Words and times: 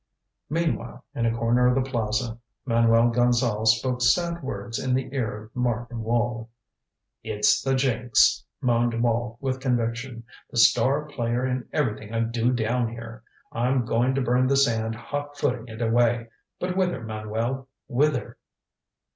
Meanwhile, 0.49 1.05
in 1.13 1.27
a 1.27 1.37
corner 1.37 1.67
of 1.67 1.75
the 1.75 1.87
plaza, 1.87 2.39
Manuel 2.65 3.11
Gonzale 3.11 3.67
spoke 3.67 4.01
sad 4.01 4.41
words 4.41 4.79
in 4.79 4.95
the 4.95 5.13
ear 5.13 5.43
of 5.43 5.55
Martin 5.55 6.01
Wall. 6.01 6.49
"It's 7.21 7.61
the 7.61 7.75
jinx," 7.75 8.43
moaned 8.61 9.03
Wall 9.03 9.37
with 9.41 9.59
conviction. 9.59 10.23
"The 10.49 10.57
star 10.57 11.05
player 11.05 11.45
in 11.45 11.69
everything 11.71 12.11
I 12.15 12.21
do 12.21 12.51
down 12.51 12.89
here. 12.89 13.21
I'm 13.51 13.85
going 13.85 14.15
to 14.15 14.21
burn 14.21 14.47
the 14.47 14.57
sand 14.57 14.95
hot 14.95 15.37
footing 15.37 15.67
it 15.67 15.83
away. 15.83 16.29
But 16.59 16.75
whither, 16.75 17.03
Manuel, 17.03 17.67
whither?" 17.87 18.39